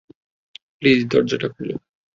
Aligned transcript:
Please 0.77 0.99
দরজাটা 1.11 1.47
খোল। 1.47 1.69